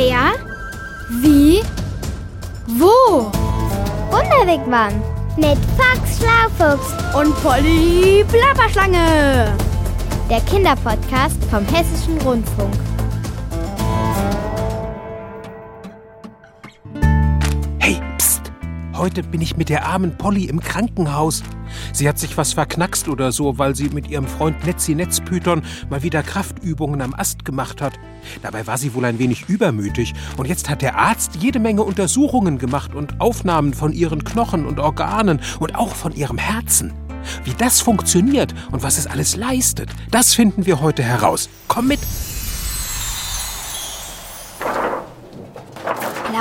Wer? 0.00 0.34
Wie? 1.08 1.60
Wo? 2.68 3.32
Wunderwegmann 4.12 4.92
mit 5.36 5.58
Fox 5.76 6.18
Schlaufuchs 6.18 6.92
Und 7.16 7.34
Polly 7.42 8.24
Plapperschlange. 8.28 9.56
der 10.30 10.40
Kinderpodcast 10.42 11.42
vom 11.50 11.64
Hessischen 11.66 12.16
Rundfunk. 12.18 12.74
Heute 18.98 19.22
bin 19.22 19.40
ich 19.40 19.56
mit 19.56 19.68
der 19.68 19.86
armen 19.86 20.18
Polly 20.18 20.46
im 20.46 20.58
Krankenhaus. 20.58 21.44
Sie 21.92 22.08
hat 22.08 22.18
sich 22.18 22.36
was 22.36 22.54
verknackst 22.54 23.08
oder 23.08 23.30
so, 23.30 23.56
weil 23.56 23.76
sie 23.76 23.90
mit 23.90 24.08
ihrem 24.08 24.26
Freund 24.26 24.66
Netzi 24.66 24.96
Netzpython 24.96 25.62
mal 25.88 26.02
wieder 26.02 26.24
Kraftübungen 26.24 27.00
am 27.00 27.14
Ast 27.14 27.44
gemacht 27.44 27.80
hat. 27.80 27.92
Dabei 28.42 28.66
war 28.66 28.76
sie 28.76 28.94
wohl 28.94 29.04
ein 29.04 29.20
wenig 29.20 29.48
übermütig 29.48 30.14
und 30.36 30.48
jetzt 30.48 30.68
hat 30.68 30.82
der 30.82 30.98
Arzt 30.98 31.36
jede 31.36 31.60
Menge 31.60 31.84
Untersuchungen 31.84 32.58
gemacht 32.58 32.92
und 32.92 33.20
Aufnahmen 33.20 33.72
von 33.72 33.92
ihren 33.92 34.24
Knochen 34.24 34.66
und 34.66 34.80
Organen 34.80 35.38
und 35.60 35.76
auch 35.76 35.94
von 35.94 36.12
ihrem 36.12 36.38
Herzen. 36.38 36.92
Wie 37.44 37.54
das 37.54 37.80
funktioniert 37.80 38.52
und 38.72 38.82
was 38.82 38.98
es 38.98 39.06
alles 39.06 39.36
leistet, 39.36 39.90
das 40.10 40.34
finden 40.34 40.66
wir 40.66 40.80
heute 40.80 41.04
heraus. 41.04 41.48
Komm 41.68 41.86
mit! 41.86 42.00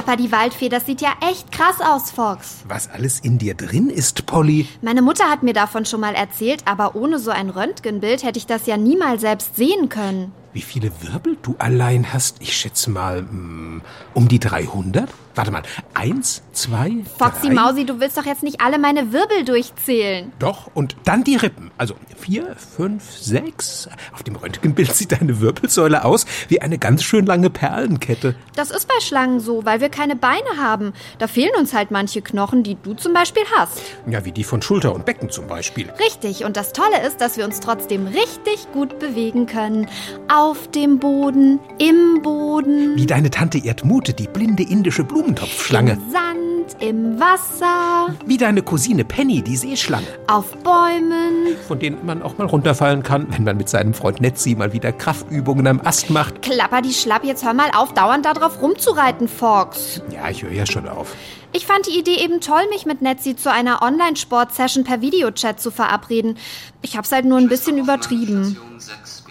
Plapper 0.07 0.23
die 0.23 0.31
Waldfee, 0.31 0.69
das 0.69 0.85
sieht 0.85 1.01
ja 1.01 1.09
echt 1.29 1.51
krass 1.51 1.81
aus, 1.81 2.11
Fox. 2.11 2.63
Was 2.69 2.89
alles 2.89 3.19
in 3.19 3.39
dir 3.39 3.55
drin 3.55 3.89
ist, 3.89 4.25
Polly. 4.25 4.65
Meine 4.81 5.01
Mutter 5.01 5.25
hat 5.29 5.43
mir 5.43 5.51
davon 5.51 5.83
schon 5.83 5.99
mal 5.99 6.15
erzählt, 6.15 6.61
aber 6.63 6.95
ohne 6.95 7.19
so 7.19 7.29
ein 7.29 7.49
Röntgenbild 7.49 8.23
hätte 8.23 8.39
ich 8.39 8.45
das 8.45 8.67
ja 8.67 8.77
niemals 8.77 9.19
selbst 9.19 9.57
sehen 9.57 9.89
können. 9.89 10.31
Wie 10.53 10.61
viele 10.61 10.91
Wirbel 11.01 11.35
du 11.41 11.55
allein 11.57 12.13
hast? 12.13 12.37
Ich 12.39 12.55
schätze 12.55 12.89
mal 12.89 13.23
mm, 13.23 13.81
um 14.13 14.29
die 14.29 14.39
300. 14.39 15.09
Warte 15.37 15.51
mal, 15.51 15.61
eins, 15.93 16.41
zwei, 16.51 17.03
Foxy 17.19 17.47
drei. 17.49 17.53
Mausi, 17.53 17.85
du 17.85 17.99
willst 17.99 18.17
doch 18.17 18.25
jetzt 18.25 18.41
nicht 18.41 18.59
alle 18.59 18.79
meine 18.79 19.13
Wirbel 19.13 19.45
durchzählen. 19.45 20.31
Doch, 20.39 20.71
und 20.73 20.95
dann 21.03 21.23
die 21.23 21.35
Rippen. 21.35 21.69
Also 21.77 21.93
vier, 22.17 22.55
fünf, 22.55 23.03
sechs. 23.11 23.87
Auf 24.13 24.23
dem 24.23 24.35
Röntgenbild 24.35 24.95
sieht 24.95 25.11
deine 25.11 25.39
Wirbelsäule 25.39 26.03
aus 26.05 26.25
wie 26.47 26.59
eine 26.59 26.79
ganz 26.79 27.03
schön 27.03 27.27
lange 27.27 27.51
Perlenkette. 27.51 28.35
Das 28.55 28.71
ist 28.71 28.87
bei 28.87 28.99
Schlangen 28.99 29.39
so, 29.39 29.63
weil 29.63 29.79
wir 29.79 29.89
keine 29.89 30.15
Beine 30.15 30.57
haben. 30.59 30.93
Da 31.19 31.27
fehlen 31.27 31.51
uns 31.59 31.71
halt 31.71 31.91
manche 31.91 32.23
Knochen, 32.23 32.63
die 32.63 32.75
du 32.81 32.95
zum 32.95 33.13
Beispiel 33.13 33.43
hast. 33.55 33.79
Ja, 34.09 34.25
wie 34.25 34.31
die 34.31 34.43
von 34.43 34.63
Schulter 34.63 34.95
und 34.95 35.05
Becken 35.05 35.29
zum 35.29 35.45
Beispiel. 35.45 35.91
Richtig, 35.99 36.45
und 36.45 36.57
das 36.57 36.73
Tolle 36.73 37.05
ist, 37.05 37.21
dass 37.21 37.37
wir 37.37 37.45
uns 37.45 37.59
trotzdem 37.59 38.07
richtig 38.07 38.71
gut 38.73 38.97
bewegen 38.97 39.45
können. 39.45 39.87
Auf 40.33 40.67
dem 40.71 40.97
Boden, 40.97 41.59
im 41.77 42.23
Boden, 42.23 42.95
Wie 42.95 43.05
deine 43.05 43.29
Tante 43.29 43.63
Erdmute, 43.63 44.13
die 44.13 44.27
blinde 44.27 44.63
indische 44.63 45.03
Blumentopfschlange. 45.27 45.91
im 45.93 46.11
Sand, 46.11 46.81
im 46.81 47.19
Wasser, 47.19 48.15
Wie 48.25 48.37
deine 48.37 48.61
Cousine 48.61 49.03
Penny, 49.03 49.41
die 49.41 49.57
Seeschlange. 49.57 50.07
auf 50.27 50.55
Bäumen. 50.57 51.55
Von 51.67 51.79
denen 51.79 52.05
man 52.05 52.21
auch 52.21 52.37
mal 52.37 52.47
runterfallen 52.47 53.03
kann, 53.03 53.27
wenn 53.31 53.43
man 53.43 53.57
mit 53.57 53.67
seinem 53.69 53.93
Freund 53.93 54.21
Netzi 54.21 54.55
mal 54.55 54.71
wieder 54.73 54.91
Kraftübungen 54.91 55.67
am 55.67 55.81
Ast 55.83 56.09
macht. 56.09 56.41
Klapper 56.41 56.81
die 56.81 56.93
Schlapp, 56.93 57.23
jetzt 57.25 57.43
hör 57.45 57.53
mal 57.53 57.69
auf, 57.75 57.93
dauernd 57.93 58.25
da 58.25 58.33
drauf 58.33 58.61
rumzureiten, 58.61 59.27
Fox. 59.27 60.01
Ja, 60.11 60.29
ich 60.29 60.43
höre 60.43 60.51
ja 60.51 60.65
schon 60.65 60.87
auf. 60.87 61.13
Ich 61.57 61.65
fand 61.65 61.87
die 61.87 61.97
Idee 61.97 62.17
eben 62.17 62.39
toll, 62.39 62.61
mich 62.69 62.85
mit 62.85 63.01
Netzi 63.01 63.35
zu 63.35 63.51
einer 63.51 63.81
Online-Sport-Session 63.81 64.83
per 64.83 65.01
Videochat 65.01 65.59
zu 65.59 65.71
verabreden. 65.71 66.37
Ich 66.83 66.95
hab's 66.95 67.11
halt 67.11 67.25
nur 67.25 67.39
ein 67.39 67.49
bisschen 67.49 67.79
übertrieben. 67.79 68.55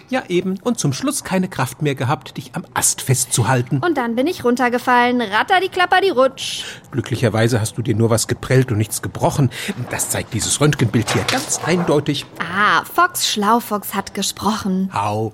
Ja, 0.09 0.23
eben. 0.27 0.59
Und 0.61 0.77
zum 0.77 0.91
Schluss 0.91 1.23
keine 1.23 1.47
Kraft 1.47 1.81
mehr 1.81 1.95
gehabt, 1.95 2.35
dich 2.35 2.51
am 2.53 2.65
Ast 2.73 3.01
festzuhalten. 3.01 3.79
Und 3.79 3.97
dann 3.97 4.15
bin 4.15 4.27
ich 4.27 4.43
runtergefallen. 4.43 5.21
Ratter 5.21 5.61
die 5.61 5.69
Klapper 5.69 6.01
die 6.01 6.09
Rutsch. 6.09 6.65
Glücklicherweise 6.91 7.61
hast 7.61 7.77
du 7.77 7.81
dir 7.81 7.95
nur 7.95 8.09
was 8.09 8.27
geprellt 8.27 8.73
und 8.73 8.77
nichts 8.77 9.01
gebrochen. 9.01 9.49
Das 9.89 10.09
zeigt 10.09 10.33
dieses 10.33 10.59
Röntgenbild 10.59 11.09
hier 11.09 11.23
ganz 11.23 11.61
eindeutig. 11.65 12.25
Ah, 12.39 12.83
Fox 12.83 13.25
Schlaufox 13.29 13.93
hat 13.93 14.13
gesprochen. 14.13 14.91
Au. 14.93 15.31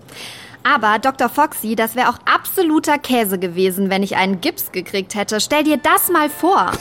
Aber 0.64 1.00
Dr. 1.00 1.30
Foxy, 1.30 1.76
das 1.76 1.96
wäre 1.96 2.10
auch 2.10 2.20
absoluter 2.26 2.98
Käse 2.98 3.38
gewesen, 3.38 3.90
wenn 3.90 4.04
ich 4.04 4.16
einen 4.16 4.42
Gips 4.42 4.72
gekriegt 4.72 5.16
hätte. 5.16 5.40
Stell 5.40 5.64
dir 5.64 5.78
das 5.78 6.10
mal 6.10 6.30
vor. 6.30 6.72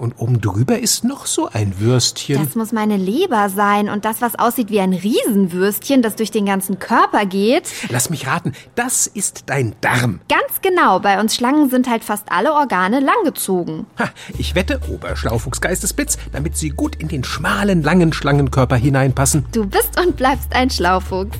Und 0.00 0.14
oben 0.18 0.40
drüber 0.40 0.78
ist 0.78 1.04
noch 1.04 1.26
so 1.26 1.48
ein 1.52 1.78
Würstchen. 1.78 2.42
Das 2.42 2.54
muss 2.54 2.72
meine 2.72 2.96
Leber 2.96 3.48
sein. 3.48 3.88
Und 3.88 4.04
das, 4.04 4.20
was 4.20 4.38
aussieht 4.38 4.70
wie 4.70 4.80
ein 4.80 4.92
Riesenwürstchen, 4.92 6.02
das 6.02 6.16
durch 6.16 6.30
den 6.30 6.46
ganzen 6.46 6.78
Körper 6.78 7.26
geht. 7.26 7.70
Lass 7.88 8.10
mich 8.10 8.26
raten, 8.26 8.52
das 8.74 9.06
ist 9.06 9.44
dein 9.46 9.74
Darm. 9.80 10.20
Ganz 10.28 10.60
genau, 10.62 11.00
bei 11.00 11.20
uns 11.20 11.34
Schlangen 11.34 11.68
sind 11.70 11.88
halt 11.88 12.04
fast 12.04 12.30
alle 12.30 12.52
Organe 12.52 13.00
langgezogen. 13.00 13.86
Ha, 13.98 14.10
ich 14.38 14.54
wette, 14.54 14.80
Oberschlaufuchs 14.90 15.60
Geistesblitz, 15.60 16.18
damit 16.32 16.56
sie 16.56 16.70
gut 16.70 16.96
in 16.96 17.08
den 17.08 17.24
schmalen, 17.24 17.82
langen 17.82 18.12
Schlangenkörper 18.12 18.76
hineinpassen. 18.76 19.46
Du 19.52 19.66
bist 19.66 20.00
und 20.00 20.16
bleibst 20.16 20.54
ein 20.54 20.70
Schlaufuchs. 20.70 21.36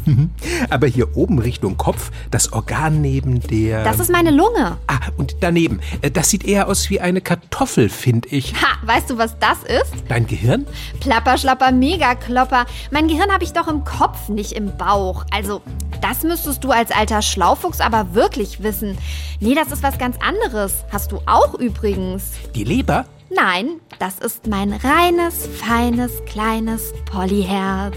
Aber 0.70 0.86
hier 0.86 1.16
oben 1.16 1.38
Richtung 1.38 1.76
Kopf, 1.76 2.10
das 2.30 2.52
Organ 2.52 3.00
neben 3.00 3.40
der... 3.50 3.84
Das 3.84 4.00
ist 4.00 4.10
meine 4.10 4.30
Lunge. 4.30 4.76
Ah, 4.86 4.98
und 5.16 5.36
daneben. 5.40 5.80
Äh, 6.02 6.10
Das 6.10 6.30
sieht 6.30 6.44
eher 6.44 6.68
aus 6.68 6.90
wie 6.90 7.00
eine 7.00 7.20
Kartoffel, 7.20 7.88
finde 7.88 8.28
ich. 8.28 8.54
Ha, 8.54 8.78
weißt 8.86 9.10
du, 9.10 9.18
was 9.18 9.36
das 9.38 9.58
ist? 9.64 9.92
Dein 10.08 10.26
Gehirn? 10.26 10.66
Plapper, 11.00 11.38
schlapper, 11.38 11.72
mega 11.72 12.14
klopper. 12.14 12.66
Mein 12.90 13.08
Gehirn 13.08 13.30
habe 13.32 13.44
ich 13.44 13.52
doch 13.52 13.68
im 13.68 13.84
Kopf, 13.84 14.28
nicht 14.28 14.52
im 14.52 14.76
Bauch. 14.76 15.24
Also, 15.32 15.62
das 16.00 16.22
müsstest 16.22 16.62
du 16.64 16.70
als 16.70 16.90
alter 16.90 17.22
Schlaufuchs 17.22 17.80
aber 17.80 18.14
wirklich 18.14 18.62
wissen. 18.62 18.96
Nee, 19.40 19.54
das 19.54 19.72
ist 19.72 19.82
was 19.82 19.98
ganz 19.98 20.16
anderes. 20.20 20.84
Hast 20.90 21.12
du 21.12 21.20
auch 21.26 21.54
übrigens. 21.54 22.32
Die 22.54 22.64
Leber? 22.64 23.06
Nein, 23.34 23.80
das 23.98 24.18
ist 24.20 24.46
mein 24.46 24.72
reines, 24.72 25.48
feines, 25.60 26.12
kleines 26.26 26.92
Pollyherz. 27.10 27.96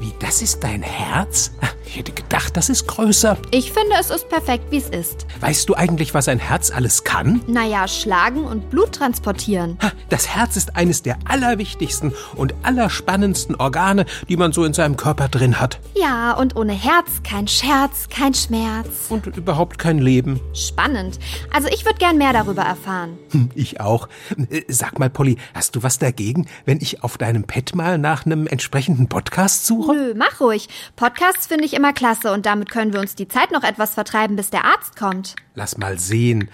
Wie, 0.00 0.12
das 0.20 0.42
ist 0.42 0.62
dein 0.62 0.82
Herz? 0.82 1.50
Ich 1.84 1.96
hätte 1.96 2.12
gedacht, 2.12 2.56
das 2.56 2.68
ist 2.68 2.86
größer. 2.86 3.36
Ich 3.50 3.72
finde, 3.72 3.94
es 3.98 4.10
ist 4.10 4.28
perfekt, 4.28 4.64
wie 4.70 4.76
es 4.76 4.90
ist. 4.90 5.26
Weißt 5.40 5.68
du 5.68 5.74
eigentlich, 5.74 6.12
was 6.12 6.28
ein 6.28 6.38
Herz 6.38 6.70
alles 6.70 7.02
kann? 7.02 7.40
Naja, 7.46 7.88
schlagen 7.88 8.44
und 8.44 8.68
Blut 8.70 8.92
transportieren. 8.92 9.78
Das 10.10 10.28
Herz 10.28 10.56
ist 10.56 10.76
eines 10.76 11.02
der 11.02 11.16
allerwichtigsten 11.24 12.12
und 12.36 12.54
allerspannendsten 12.62 13.56
Organe, 13.56 14.04
die 14.28 14.36
man 14.36 14.52
so 14.52 14.64
in 14.64 14.74
seinem 14.74 14.96
Körper 14.98 15.28
drin 15.28 15.58
hat. 15.58 15.80
Ja, 15.96 16.34
und 16.34 16.56
ohne 16.56 16.74
Herz 16.74 17.08
kein 17.24 17.48
Scherz, 17.48 18.08
kein 18.10 18.34
Schmerz. 18.34 18.86
Und 19.08 19.26
überhaupt 19.26 19.78
kein 19.78 19.98
Leben. 19.98 20.40
Spannend. 20.52 21.18
Also 21.54 21.68
ich 21.68 21.86
würde 21.86 21.98
gern 21.98 22.18
mehr 22.18 22.34
darüber 22.34 22.62
erfahren. 22.62 23.18
Hm, 23.30 23.48
Ich 23.54 23.80
auch. 23.80 24.08
Äh, 24.50 24.62
Sag 24.68 24.98
mal, 24.98 25.08
Polly, 25.10 25.38
hast 25.54 25.74
du 25.74 25.82
was 25.82 25.98
dagegen, 25.98 26.46
wenn 26.66 26.78
ich 26.82 27.02
auf 27.02 27.16
deinem 27.16 27.44
Pad 27.44 27.74
mal 27.74 27.96
nach 27.98 28.26
einem 28.26 28.46
entsprechenden 28.46 29.08
Podcast 29.08 29.66
suche? 29.66 29.87
Nö, 29.88 30.14
mach 30.14 30.40
ruhig. 30.40 30.68
Podcasts 30.96 31.46
finde 31.46 31.64
ich 31.64 31.74
immer 31.74 31.92
klasse 31.92 32.32
und 32.32 32.46
damit 32.46 32.70
können 32.70 32.92
wir 32.92 33.00
uns 33.00 33.14
die 33.14 33.28
Zeit 33.28 33.50
noch 33.50 33.64
etwas 33.64 33.94
vertreiben, 33.94 34.36
bis 34.36 34.50
der 34.50 34.64
Arzt 34.64 34.96
kommt. 34.96 35.34
Lass 35.54 35.78
mal 35.78 35.98
sehen. 35.98 36.50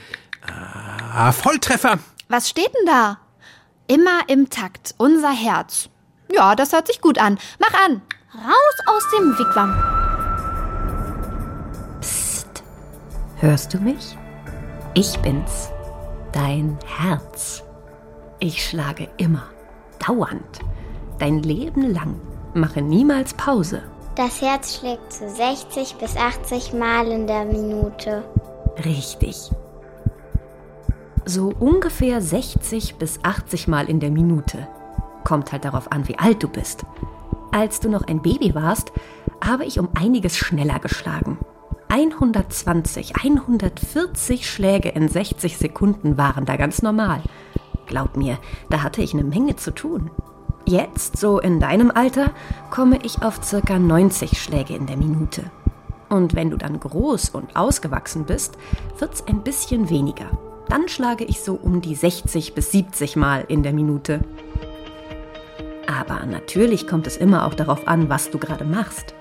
Ah, 0.46 1.32
Volltreffer. 1.32 1.98
Was 2.28 2.48
steht 2.48 2.72
denn 2.74 2.86
da? 2.86 3.18
Immer 3.86 4.20
im 4.28 4.50
Takt, 4.50 4.94
unser 4.98 5.32
Herz. 5.32 5.88
Ja, 6.32 6.54
das 6.54 6.72
hört 6.72 6.86
sich 6.86 7.00
gut 7.00 7.18
an. 7.18 7.38
Mach 7.58 7.74
an. 7.84 8.02
Raus 8.34 8.76
aus 8.86 9.02
dem 9.16 9.38
Wigwam. 9.38 9.74
Hörst 13.40 13.74
du 13.74 13.78
mich? 13.78 14.16
Ich 14.94 15.18
bin's, 15.18 15.68
dein 16.32 16.78
Herz. 16.86 17.62
Ich 18.38 18.64
schlage 18.66 19.08
immer, 19.18 19.44
dauernd, 20.06 20.60
dein 21.18 21.42
Leben 21.42 21.92
lang, 21.92 22.20
mache 22.54 22.82
niemals 22.82 23.34
Pause. 23.34 23.82
Das 24.14 24.40
Herz 24.40 24.76
schlägt 24.76 25.12
zu 25.12 25.28
60 25.28 25.96
bis 25.96 26.16
80 26.16 26.72
Mal 26.72 27.08
in 27.08 27.26
der 27.26 27.44
Minute. 27.44 28.24
Richtig. 28.84 29.50
So 31.24 31.52
ungefähr 31.58 32.20
60 32.20 32.96
bis 32.96 33.18
80 33.22 33.66
Mal 33.66 33.88
in 33.88 33.98
der 33.98 34.10
Minute. 34.10 34.68
Kommt 35.24 35.52
halt 35.52 35.64
darauf 35.64 35.90
an, 35.90 36.06
wie 36.06 36.18
alt 36.18 36.42
du 36.42 36.48
bist. 36.48 36.84
Als 37.50 37.80
du 37.80 37.88
noch 37.88 38.06
ein 38.06 38.22
Baby 38.22 38.54
warst, 38.54 38.92
habe 39.42 39.64
ich 39.64 39.78
um 39.78 39.88
einiges 39.94 40.36
schneller 40.36 40.78
geschlagen. 40.78 41.38
120, 41.88 43.16
140 43.16 44.50
Schläge 44.50 44.88
in 44.88 45.08
60 45.08 45.56
Sekunden 45.56 46.18
waren 46.18 46.44
da 46.44 46.56
ganz 46.56 46.82
normal. 46.82 47.22
Glaub 47.86 48.16
mir, 48.16 48.38
da 48.70 48.82
hatte 48.82 49.02
ich 49.02 49.14
eine 49.14 49.24
Menge 49.24 49.56
zu 49.56 49.72
tun. 49.72 50.10
Jetzt, 50.66 51.18
so 51.18 51.40
in 51.40 51.60
deinem 51.60 51.90
Alter, 51.90 52.30
komme 52.70 52.98
ich 53.02 53.22
auf 53.22 53.44
circa 53.44 53.78
90 53.78 54.40
Schläge 54.40 54.74
in 54.74 54.86
der 54.86 54.96
Minute. 54.96 55.50
Und 56.08 56.34
wenn 56.34 56.50
du 56.50 56.56
dann 56.56 56.80
groß 56.80 57.30
und 57.30 57.54
ausgewachsen 57.54 58.24
bist, 58.24 58.56
wird's 58.98 59.26
ein 59.26 59.42
bisschen 59.42 59.90
weniger. 59.90 60.30
Dann 60.68 60.88
schlage 60.88 61.24
ich 61.24 61.40
so 61.40 61.54
um 61.54 61.82
die 61.82 61.94
60 61.94 62.54
bis 62.54 62.72
70 62.72 63.16
Mal 63.16 63.44
in 63.48 63.62
der 63.62 63.74
Minute. 63.74 64.20
Aber 65.86 66.24
natürlich 66.24 66.86
kommt 66.86 67.06
es 67.06 67.18
immer 67.18 67.46
auch 67.46 67.54
darauf 67.54 67.86
an, 67.86 68.08
was 68.08 68.30
du 68.30 68.38
gerade 68.38 68.64
machst. 68.64 69.14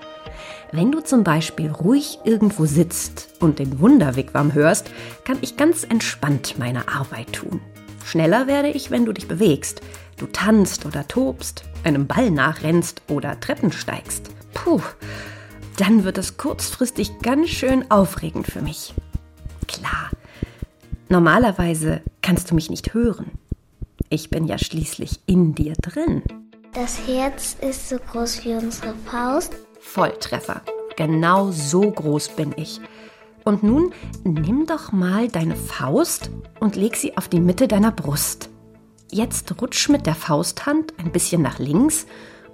Wenn 0.72 0.90
du 0.90 1.00
zum 1.00 1.24
Beispiel 1.24 1.70
ruhig 1.70 2.20
irgendwo 2.24 2.64
sitzt 2.64 3.28
und 3.38 3.58
den 3.58 3.80
Wunderwigwam 3.80 4.54
hörst, 4.54 4.90
kann 5.24 5.38
ich 5.42 5.56
ganz 5.56 5.84
entspannt 5.84 6.58
meine 6.58 6.88
Arbeit 6.88 7.34
tun. 7.34 7.60
Schneller 8.04 8.46
werde 8.46 8.68
ich, 8.68 8.90
wenn 8.90 9.04
du 9.04 9.12
dich 9.12 9.26
bewegst, 9.26 9.80
du 10.18 10.26
tanzt 10.26 10.84
oder 10.86 11.08
tobst, 11.08 11.64
einem 11.84 12.06
Ball 12.06 12.30
nachrennst 12.30 13.02
oder 13.08 13.40
Treppen 13.40 13.72
steigst. 13.72 14.30
Puh, 14.52 14.82
dann 15.78 16.04
wird 16.04 16.18
es 16.18 16.36
kurzfristig 16.36 17.18
ganz 17.20 17.48
schön 17.48 17.90
aufregend 17.90 18.46
für 18.46 18.60
mich. 18.60 18.94
Klar, 19.66 20.10
normalerweise 21.08 22.02
kannst 22.22 22.50
du 22.50 22.54
mich 22.54 22.70
nicht 22.70 22.94
hören. 22.94 23.32
Ich 24.10 24.30
bin 24.30 24.46
ja 24.46 24.58
schließlich 24.58 25.20
in 25.26 25.54
dir 25.54 25.72
drin. 25.74 26.22
Das 26.74 27.06
Herz 27.06 27.56
ist 27.60 27.88
so 27.88 27.96
groß 27.96 28.44
wie 28.44 28.54
unsere 28.54 28.94
Faust. 29.10 29.56
Volltreffer. 29.80 30.60
Genau 30.96 31.50
so 31.50 31.80
groß 31.80 32.28
bin 32.30 32.54
ich. 32.56 32.80
Und 33.44 33.62
nun 33.62 33.92
nimm 34.24 34.66
doch 34.66 34.92
mal 34.92 35.28
deine 35.28 35.54
Faust 35.54 36.30
und 36.60 36.76
leg 36.76 36.96
sie 36.96 37.16
auf 37.16 37.28
die 37.28 37.40
Mitte 37.40 37.68
deiner 37.68 37.92
Brust. 37.92 38.48
Jetzt 39.10 39.60
rutsch 39.60 39.90
mit 39.90 40.06
der 40.06 40.14
Fausthand 40.14 40.94
ein 40.98 41.12
bisschen 41.12 41.42
nach 41.42 41.58
links 41.58 42.06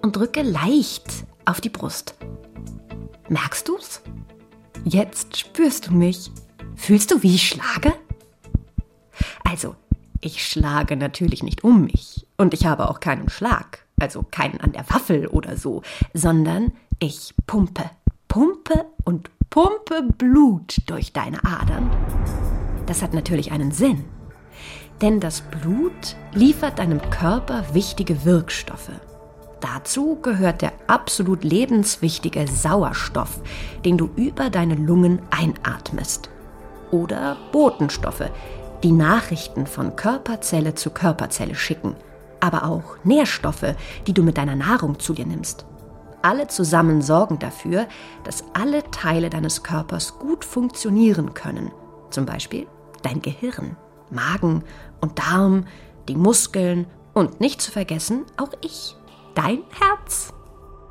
und 0.02 0.16
drücke 0.16 0.42
leicht 0.42 1.24
auf 1.44 1.60
die 1.60 1.68
Brust. 1.68 2.16
Merkst 3.28 3.68
du's? 3.68 4.02
Jetzt 4.84 5.36
spürst 5.36 5.86
du 5.86 5.92
mich. 5.94 6.32
Fühlst 6.74 7.12
du, 7.12 7.22
wie 7.22 7.34
ich 7.34 7.48
schlage? 7.48 7.94
Also, 9.44 9.76
ich 10.20 10.44
schlage 10.46 10.96
natürlich 10.96 11.42
nicht 11.42 11.62
um 11.62 11.84
mich 11.84 12.26
und 12.36 12.52
ich 12.52 12.66
habe 12.66 12.90
auch 12.90 13.00
keinen 13.00 13.28
Schlag, 13.28 13.84
also 13.98 14.24
keinen 14.28 14.60
an 14.60 14.72
der 14.72 14.88
Waffel 14.90 15.28
oder 15.28 15.56
so, 15.56 15.82
sondern 16.14 16.72
ich 16.98 17.34
pumpe, 17.46 17.90
pumpe 18.28 18.86
und 19.04 19.30
pumpe 19.50 20.02
Blut 20.16 20.78
durch 20.86 21.12
deine 21.12 21.42
Adern. 21.44 21.90
Das 22.86 23.02
hat 23.02 23.14
natürlich 23.14 23.52
einen 23.52 23.72
Sinn. 23.72 24.04
Denn 25.00 25.20
das 25.20 25.40
Blut 25.40 26.16
liefert 26.32 26.78
deinem 26.78 27.00
Körper 27.10 27.64
wichtige 27.72 28.24
Wirkstoffe. 28.24 28.90
Dazu 29.60 30.18
gehört 30.20 30.62
der 30.62 30.72
absolut 30.86 31.44
lebenswichtige 31.44 32.46
Sauerstoff, 32.46 33.40
den 33.84 33.98
du 33.98 34.10
über 34.16 34.50
deine 34.50 34.74
Lungen 34.74 35.20
einatmest. 35.30 36.30
Oder 36.90 37.36
Botenstoffe, 37.52 38.30
die 38.82 38.92
Nachrichten 38.92 39.66
von 39.66 39.96
Körperzelle 39.96 40.74
zu 40.74 40.90
Körperzelle 40.90 41.54
schicken. 41.54 41.94
Aber 42.40 42.64
auch 42.64 42.96
Nährstoffe, 43.04 43.74
die 44.06 44.14
du 44.14 44.22
mit 44.22 44.38
deiner 44.38 44.56
Nahrung 44.56 44.98
zu 44.98 45.12
dir 45.12 45.26
nimmst. 45.26 45.66
Alle 46.22 46.48
zusammen 46.48 47.00
sorgen 47.00 47.38
dafür, 47.38 47.86
dass 48.24 48.44
alle 48.52 48.82
Teile 48.90 49.30
deines 49.30 49.62
Körpers 49.62 50.18
gut 50.18 50.44
funktionieren 50.44 51.34
können. 51.34 51.70
Zum 52.10 52.26
Beispiel 52.26 52.66
dein 53.02 53.22
Gehirn, 53.22 53.76
Magen 54.10 54.62
und 55.00 55.18
Darm, 55.18 55.66
die 56.08 56.16
Muskeln 56.16 56.86
und 57.14 57.40
nicht 57.40 57.62
zu 57.62 57.70
vergessen 57.70 58.24
auch 58.36 58.52
ich, 58.62 58.96
dein 59.34 59.62
Herz. 59.78 60.32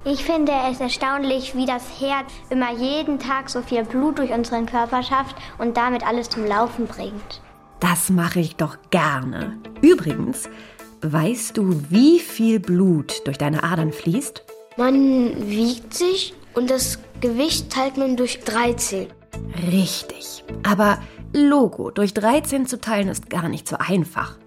Ich 0.05 0.23
finde 0.23 0.53
es 0.71 0.79
erstaunlich, 0.79 1.55
wie 1.55 1.65
das 1.65 1.83
Herz 1.99 2.31
immer 2.49 2.71
jeden 2.71 3.19
Tag 3.19 3.49
so 3.49 3.61
viel 3.61 3.83
Blut 3.83 4.17
durch 4.17 4.31
unseren 4.31 4.65
Körper 4.65 5.03
schafft 5.03 5.35
und 5.57 5.75
damit 5.75 6.07
alles 6.07 6.29
zum 6.29 6.45
Laufen 6.45 6.87
bringt. 6.87 7.41
Das 7.81 8.09
mache 8.09 8.39
ich 8.39 8.55
doch 8.55 8.77
gerne. 8.89 9.57
Übrigens, 9.81 10.49
weißt 11.01 11.57
du, 11.57 11.83
wie 11.89 12.19
viel 12.19 12.59
Blut 12.59 13.27
durch 13.27 13.37
deine 13.37 13.63
Adern 13.63 13.91
fließt? 13.91 14.43
Man 14.77 15.49
wiegt 15.49 15.93
sich 15.93 16.33
und 16.53 16.69
das 16.69 16.99
Gewicht 17.21 17.69
teilt 17.71 17.97
man 17.97 18.15
durch 18.15 18.39
13. 18.41 19.07
Richtig. 19.71 20.43
Aber 20.63 20.99
Logo 21.33 21.91
durch 21.91 22.13
13 22.13 22.65
zu 22.65 22.79
teilen 22.79 23.07
ist 23.07 23.29
gar 23.29 23.49
nicht 23.49 23.67
so 23.67 23.77
einfach. 23.77 24.37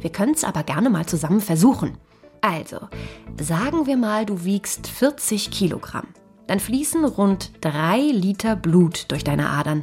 Wir 0.00 0.10
können 0.10 0.34
es 0.34 0.44
aber 0.44 0.62
gerne 0.62 0.90
mal 0.90 1.06
zusammen 1.06 1.40
versuchen. 1.40 1.98
Also, 2.40 2.88
sagen 3.40 3.86
wir 3.86 3.96
mal, 3.96 4.26
du 4.26 4.44
wiegst 4.44 4.86
40 4.86 5.50
Kilogramm. 5.50 6.08
Dann 6.46 6.60
fließen 6.60 7.04
rund 7.04 7.52
3 7.62 7.98
Liter 7.98 8.56
Blut 8.56 9.10
durch 9.10 9.24
deine 9.24 9.48
Adern. 9.50 9.82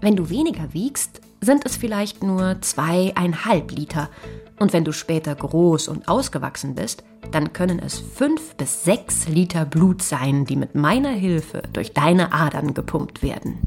Wenn 0.00 0.14
du 0.14 0.30
weniger 0.30 0.72
wiegst, 0.72 1.20
sind 1.40 1.64
es 1.64 1.76
vielleicht 1.76 2.22
nur 2.22 2.60
zweieinhalb 2.60 3.70
Liter. 3.70 4.10
Und 4.58 4.72
wenn 4.72 4.84
du 4.84 4.92
später 4.92 5.34
groß 5.34 5.88
und 5.88 6.08
ausgewachsen 6.08 6.74
bist, 6.74 7.04
dann 7.30 7.52
können 7.52 7.78
es 7.78 7.98
fünf 7.98 8.54
bis 8.56 8.84
sechs 8.84 9.28
Liter 9.28 9.64
Blut 9.64 10.02
sein, 10.02 10.44
die 10.44 10.56
mit 10.56 10.74
meiner 10.74 11.10
Hilfe 11.10 11.62
durch 11.72 11.92
deine 11.92 12.32
Adern 12.32 12.74
gepumpt 12.74 13.22
werden. 13.22 13.66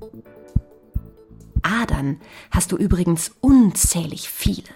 Adern 1.61 2.19
hast 2.49 2.71
du 2.71 2.77
übrigens 2.77 3.31
unzählig 3.39 4.29
viele. 4.29 4.69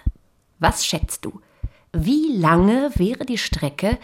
Was 0.59 0.86
schätzt 0.86 1.25
du? 1.25 1.42
Wie 1.92 2.36
lange 2.38 2.92
wäre 2.95 3.25
die 3.25 3.38
Strecke, 3.38 3.97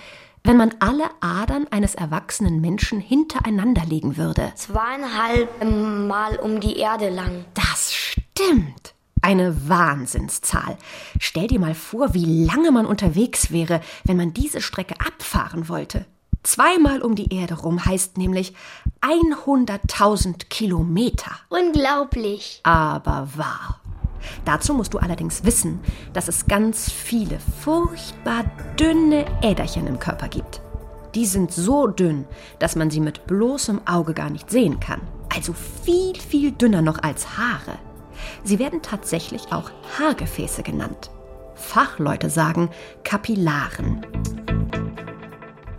wenn 0.44 0.58
man 0.58 0.74
alle 0.80 1.10
Adern 1.20 1.68
eines 1.70 1.96
erwachsenen 1.96 2.62
Menschen 2.62 3.00
hintereinander 3.00 3.86
legen 3.86 4.18
würde? 4.18 4.52
Zweieinhalb 4.56 5.64
Mal 5.64 6.38
um 6.38 6.60
die 6.60 6.78
Erde 6.78 7.10
lang. 7.10 7.46
Das 7.54 7.94
stimmt. 7.94 8.94
Eine 9.22 9.70
Wahnsinnszahl. 9.70 10.78
Stell 11.20 11.48
dir 11.48 11.60
mal 11.60 11.76
vor, 11.76 12.16
wie 12.16 12.46
lange 12.46 12.72
man 12.72 12.88
unterwegs 12.88 13.52
wäre, 13.52 13.82
wenn 14.04 14.18
man 14.18 14.34
diese 14.34 14.62
Strecke 14.62 14.96
abfahren 15.00 15.70
wollte. 15.70 16.06
Zweimal 16.44 17.04
um 17.04 17.14
die 17.14 17.32
Erde 17.32 17.54
rum 17.54 17.86
heißt 17.86 18.18
nämlich 18.18 18.56
100.000 19.02 20.50
Kilometer. 20.50 21.32
Unglaublich. 21.50 22.62
Aber 22.64 23.30
wahr. 23.36 23.81
Dazu 24.46 24.74
musst 24.74 24.94
du 24.94 25.00
allerdings 25.00 25.44
wissen, 25.44 25.80
dass 26.14 26.28
es 26.28 26.48
ganz 26.48 26.92
viele 26.92 27.40
furchtbar 27.62 28.46
dünne 28.80 29.26
Äderchen 29.42 29.88
im 29.88 30.00
Körper 30.00 30.28
gibt. 30.28 30.62
Die 31.16 31.26
sind 31.26 31.52
so 31.52 31.88
dünn, 31.88 32.26
dass 32.60 32.76
man 32.76 32.90
sie 32.90 33.02
mit 33.02 33.28
bloßem 33.28 33.82
Auge 33.86 34.14
gar 34.14 34.30
nicht 34.30 34.50
sehen 34.50 34.80
kann. 34.80 35.02
Also 35.34 35.54
viel, 35.54 36.16
viel 36.16 36.52
dünner 36.52 36.82
noch 36.82 37.04
als 37.04 37.38
Haare. 37.38 37.78
Sie 38.44 38.60
werden 38.60 38.82
tatsächlich 38.82 39.52
auch 39.52 39.72
Haargefäße 39.98 40.64
genannt. 40.64 41.10
Fachleute 41.56 42.30
sagen 42.30 42.70
Kapillaren. 43.04 44.06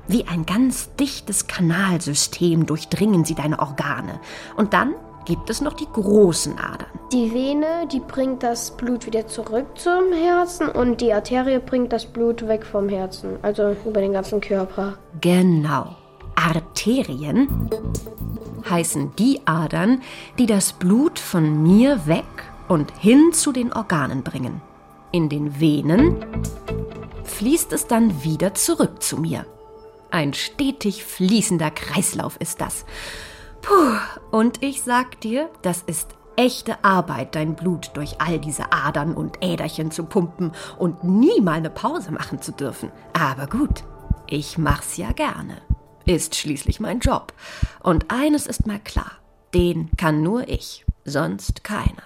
Wie 0.08 0.26
ein 0.26 0.44
ganz 0.44 0.94
dichtes 0.96 1.46
Kanalsystem 1.46 2.66
durchdringen 2.66 3.24
sie 3.24 3.34
deine 3.34 3.58
Organe. 3.58 4.20
Und 4.56 4.74
dann 4.74 4.94
gibt 5.24 5.50
es 5.50 5.60
noch 5.60 5.74
die 5.74 5.88
großen 5.92 6.58
Adern. 6.58 6.88
Die 7.12 7.32
Vene, 7.32 7.86
die 7.92 8.00
bringt 8.00 8.42
das 8.42 8.70
Blut 8.70 9.06
wieder 9.06 9.26
zurück 9.26 9.66
zum 9.74 10.12
Herzen 10.12 10.68
und 10.68 11.00
die 11.00 11.12
Arterie 11.12 11.58
bringt 11.58 11.92
das 11.92 12.06
Blut 12.06 12.46
weg 12.48 12.64
vom 12.64 12.88
Herzen, 12.88 13.36
also 13.42 13.76
über 13.84 14.00
den 14.00 14.12
ganzen 14.12 14.40
Körper. 14.40 14.94
Genau. 15.20 15.96
Arterien 16.34 17.70
heißen 18.68 19.12
die 19.18 19.40
Adern, 19.44 20.02
die 20.38 20.46
das 20.46 20.72
Blut 20.72 21.18
von 21.18 21.62
mir 21.62 22.06
weg 22.06 22.24
und 22.68 22.92
hin 22.98 23.32
zu 23.32 23.52
den 23.52 23.72
Organen 23.72 24.22
bringen. 24.22 24.62
In 25.10 25.28
den 25.28 25.60
Venen 25.60 26.24
fließt 27.24 27.72
es 27.72 27.86
dann 27.86 28.24
wieder 28.24 28.54
zurück 28.54 29.02
zu 29.02 29.18
mir. 29.18 29.44
Ein 30.10 30.34
stetig 30.34 31.04
fließender 31.04 31.70
Kreislauf 31.70 32.36
ist 32.38 32.60
das. 32.60 32.84
Puh, 33.62 33.96
und 34.32 34.62
ich 34.62 34.82
sag 34.82 35.20
dir, 35.20 35.48
das 35.62 35.82
ist 35.82 36.16
echte 36.36 36.82
Arbeit, 36.82 37.34
dein 37.34 37.54
Blut 37.54 37.90
durch 37.94 38.20
all 38.20 38.38
diese 38.38 38.72
Adern 38.72 39.14
und 39.14 39.38
Äderchen 39.42 39.90
zu 39.90 40.04
pumpen 40.04 40.52
und 40.78 41.04
nie 41.04 41.40
mal 41.40 41.52
eine 41.52 41.70
Pause 41.70 42.10
machen 42.10 42.40
zu 42.40 42.50
dürfen. 42.52 42.90
Aber 43.12 43.46
gut, 43.46 43.84
ich 44.26 44.58
mach's 44.58 44.96
ja 44.96 45.12
gerne. 45.12 45.58
Ist 46.06 46.34
schließlich 46.34 46.80
mein 46.80 47.00
Job. 47.00 47.34
Und 47.82 48.10
eines 48.10 48.46
ist 48.46 48.66
mal 48.66 48.80
klar, 48.80 49.12
den 49.54 49.90
kann 49.96 50.22
nur 50.22 50.48
ich, 50.48 50.84
sonst 51.04 51.62
keiner. 51.62 52.02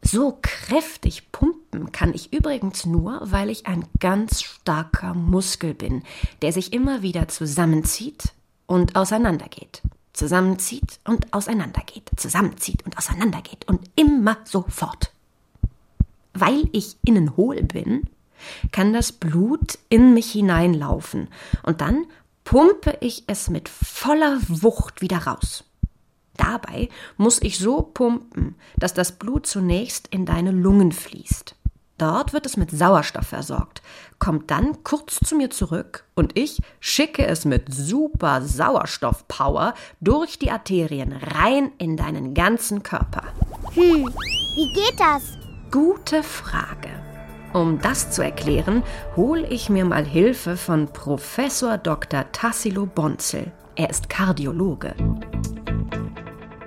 So 0.00 0.38
kräftig 0.40 1.30
pumpen 1.32 1.92
kann 1.92 2.14
ich 2.14 2.32
übrigens 2.32 2.86
nur, 2.86 3.20
weil 3.22 3.50
ich 3.50 3.66
ein 3.66 3.84
ganz 4.00 4.42
starker 4.42 5.12
Muskel 5.12 5.74
bin, 5.74 6.02
der 6.40 6.52
sich 6.52 6.72
immer 6.72 7.02
wieder 7.02 7.28
zusammenzieht 7.28 8.32
und 8.66 8.96
auseinandergeht. 8.96 9.82
Zusammenzieht 10.18 10.98
und 11.04 11.32
auseinandergeht. 11.32 12.10
Zusammenzieht 12.16 12.84
und 12.84 12.98
auseinandergeht. 12.98 13.68
Und 13.68 13.88
immer 13.94 14.38
so 14.42 14.64
fort. 14.68 15.12
Weil 16.34 16.68
ich 16.72 16.96
innen 17.04 17.36
hohl 17.36 17.62
bin, 17.62 18.08
kann 18.72 18.92
das 18.92 19.12
Blut 19.12 19.78
in 19.88 20.14
mich 20.14 20.32
hineinlaufen 20.32 21.28
und 21.62 21.80
dann 21.80 22.06
pumpe 22.42 22.98
ich 23.00 23.22
es 23.28 23.48
mit 23.48 23.68
voller 23.68 24.40
Wucht 24.48 25.02
wieder 25.02 25.18
raus. 25.18 25.62
Dabei 26.36 26.88
muss 27.16 27.40
ich 27.40 27.58
so 27.58 27.82
pumpen, 27.82 28.56
dass 28.76 28.94
das 28.94 29.12
Blut 29.12 29.46
zunächst 29.46 30.08
in 30.08 30.26
deine 30.26 30.50
Lungen 30.50 30.90
fließt. 30.90 31.54
Dort 31.98 32.32
wird 32.32 32.46
es 32.46 32.56
mit 32.56 32.70
Sauerstoff 32.70 33.26
versorgt, 33.26 33.82
kommt 34.20 34.52
dann 34.52 34.84
kurz 34.84 35.18
zu 35.18 35.34
mir 35.34 35.50
zurück 35.50 36.04
und 36.14 36.38
ich 36.38 36.62
schicke 36.78 37.26
es 37.26 37.44
mit 37.44 37.74
super 37.74 38.40
Sauerstoffpower 38.40 39.74
durch 40.00 40.38
die 40.38 40.52
Arterien 40.52 41.12
rein 41.12 41.72
in 41.78 41.96
deinen 41.96 42.34
ganzen 42.34 42.84
Körper. 42.84 43.24
Hm, 43.74 44.14
wie 44.54 44.72
geht 44.72 45.00
das? 45.00 45.36
Gute 45.72 46.22
Frage. 46.22 46.90
Um 47.52 47.80
das 47.80 48.12
zu 48.12 48.22
erklären, 48.22 48.84
hole 49.16 49.48
ich 49.48 49.68
mir 49.68 49.84
mal 49.84 50.04
Hilfe 50.04 50.56
von 50.56 50.86
Professor 50.92 51.78
Dr. 51.78 52.30
Tassilo 52.30 52.86
Bonzel. 52.86 53.50
Er 53.74 53.90
ist 53.90 54.08
Kardiologe. 54.08 54.94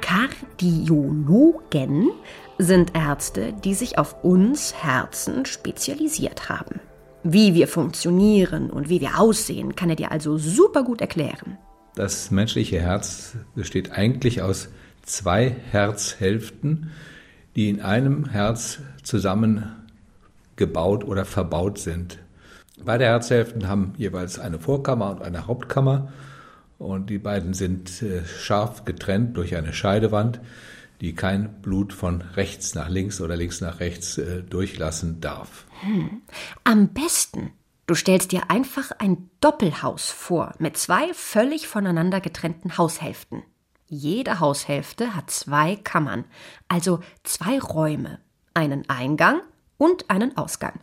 Kardiologen 0.01 2.11
sind 2.57 2.95
Ärzte, 2.95 3.53
die 3.63 3.73
sich 3.73 3.97
auf 3.97 4.23
uns 4.23 4.73
Herzen 4.73 5.45
spezialisiert 5.45 6.49
haben. 6.49 6.79
Wie 7.23 7.53
wir 7.53 7.67
funktionieren 7.67 8.69
und 8.69 8.89
wie 8.89 9.01
wir 9.01 9.19
aussehen, 9.19 9.75
kann 9.75 9.89
er 9.89 9.95
dir 9.95 10.11
also 10.11 10.37
super 10.37 10.83
gut 10.83 11.01
erklären. 11.01 11.57
Das 11.95 12.31
menschliche 12.31 12.79
Herz 12.79 13.35
besteht 13.53 13.91
eigentlich 13.91 14.41
aus 14.41 14.69
zwei 15.03 15.55
Herzhälften, 15.71 16.91
die 17.55 17.69
in 17.69 17.81
einem 17.81 18.25
Herz 18.25 18.79
zusammengebaut 19.03 21.03
oder 21.03 21.25
verbaut 21.25 21.77
sind. 21.77 22.17
Beide 22.83 23.05
Herzhälften 23.05 23.67
haben 23.67 23.93
jeweils 23.97 24.39
eine 24.39 24.57
Vorkammer 24.57 25.11
und 25.11 25.21
eine 25.21 25.47
Hauptkammer 25.47 26.11
und 26.79 27.11
die 27.11 27.19
beiden 27.19 27.53
sind 27.53 28.01
äh, 28.01 28.25
scharf 28.25 28.85
getrennt 28.85 29.37
durch 29.37 29.55
eine 29.55 29.73
Scheidewand, 29.73 30.39
die 31.01 31.15
kein 31.15 31.61
Blut 31.61 31.93
von 31.93 32.21
rechts 32.21 32.75
nach 32.75 32.87
links 32.87 33.19
oder 33.19 33.35
links 33.35 33.59
nach 33.59 33.79
rechts 33.79 34.17
äh, 34.17 34.43
durchlassen 34.43 35.19
darf. 35.19 35.65
Hm. 35.81 36.21
Am 36.63 36.89
besten, 36.89 37.51
du 37.87 37.95
stellst 37.95 38.31
dir 38.31 38.49
einfach 38.49 38.91
ein 38.99 39.29
Doppelhaus 39.41 40.11
vor 40.11 40.53
mit 40.59 40.77
zwei 40.77 41.13
völlig 41.13 41.67
voneinander 41.67 42.21
getrennten 42.21 42.77
Haushälften. 42.77 43.43
Jede 43.87 44.39
Haushälfte 44.39 45.15
hat 45.15 45.31
zwei 45.31 45.75
Kammern, 45.75 46.23
also 46.69 47.01
zwei 47.23 47.59
Räume, 47.59 48.19
einen 48.53 48.87
Eingang 48.89 49.41
und 49.77 50.09
einen 50.09 50.37
Ausgang. 50.37 50.79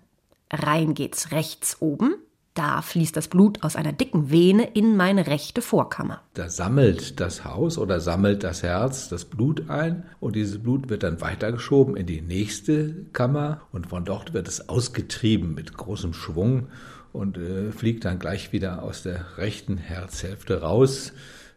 Rein 0.50 0.94
geht's 0.94 1.30
rechts 1.30 1.80
oben, 1.80 2.16
da 2.58 2.82
fließt 2.82 3.16
das 3.16 3.28
Blut 3.28 3.62
aus 3.62 3.76
einer 3.76 3.92
dicken 3.92 4.30
Vene 4.30 4.68
in 4.74 4.96
meine 4.96 5.28
rechte 5.28 5.62
Vorkammer. 5.62 6.20
Da 6.34 6.48
sammelt 6.48 7.20
das 7.20 7.44
Haus 7.44 7.78
oder 7.78 8.00
sammelt 8.00 8.42
das 8.42 8.62
Herz 8.62 9.08
das 9.08 9.24
Blut 9.24 9.70
ein 9.70 10.04
und 10.18 10.34
dieses 10.34 10.60
Blut 10.60 10.88
wird 10.88 11.04
dann 11.04 11.20
weitergeschoben 11.20 11.96
in 11.96 12.06
die 12.06 12.20
nächste 12.20 13.06
Kammer 13.12 13.60
und 13.70 13.86
von 13.86 14.04
dort 14.04 14.34
wird 14.34 14.48
es 14.48 14.68
ausgetrieben 14.68 15.54
mit 15.54 15.76
großem 15.76 16.12
Schwung 16.12 16.66
und 17.12 17.38
äh, 17.38 17.70
fliegt 17.70 18.04
dann 18.04 18.18
gleich 18.18 18.52
wieder 18.52 18.82
aus 18.82 19.02
der 19.02 19.38
rechten 19.38 19.76
Herzhälfte 19.76 20.60
raus 20.60 21.12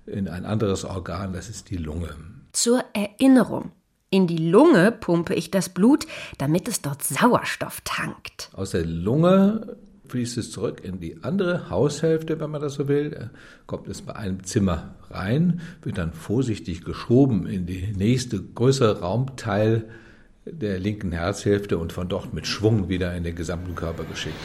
in 0.06 0.28
ein 0.28 0.46
anderes 0.46 0.86
Organ, 0.86 1.34
das 1.34 1.50
ist 1.50 1.70
die 1.70 1.78
Lunge. 1.78 2.10
Zur 2.54 2.84
Erinnerung. 2.94 3.72
In 4.10 4.28
die 4.28 4.50
Lunge 4.50 4.92
pumpe 4.92 5.34
ich 5.34 5.52
das 5.52 5.70
Blut, 5.70 6.06
damit 6.38 6.68
es 6.68 6.82
dort 6.82 7.02
Sauerstoff 7.02 7.80
tankt. 7.86 8.50
Aus 8.54 8.72
der 8.72 8.86
Lunge 8.86 9.78
fließt 10.12 10.38
es 10.38 10.52
zurück 10.52 10.82
in 10.84 11.00
die 11.00 11.24
andere 11.24 11.70
Haushälfte, 11.70 12.40
wenn 12.40 12.52
man 12.52 12.62
das 12.62 12.76
so 12.76 12.88
will. 12.88 13.30
Kommt 13.66 13.88
es 13.88 14.02
bei 14.02 14.16
einem 14.16 14.44
Zimmer 14.44 14.96
rein, 15.10 15.62
wird 15.82 15.98
dann 15.98 16.14
vorsichtig 16.14 16.84
geschoben 16.84 17.48
in 17.48 17.66
die 17.66 17.94
nächste 17.98 18.42
größere 18.42 19.00
Raumteil 19.00 19.86
der 20.46 20.80
linken 20.80 21.12
Herzhälfte 21.12 21.78
und 21.78 21.94
von 21.94 22.10
dort 22.10 22.34
mit 22.34 22.46
Schwung 22.46 22.90
wieder 22.90 23.16
in 23.16 23.24
den 23.24 23.36
gesamten 23.36 23.74
Körper 23.74 24.04
geschickt. 24.04 24.36